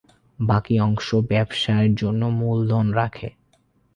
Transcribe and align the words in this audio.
বাকি 0.39 0.75
অংশ 0.79 1.07
ব্যবসায়ের 1.29 1.93
জন্য 1.95 2.21
মূলধন 2.39 2.85
রাখে। 2.93 3.29